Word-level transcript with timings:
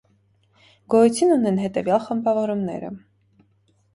Գոյություն 0.93 1.33
ունեն 1.35 1.59
հետևյալ 1.65 2.01
խմբավորումները։ 2.07 2.93